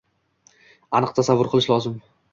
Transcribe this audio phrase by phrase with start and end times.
[1.01, 2.05] Aniq tasavvur qilish lozim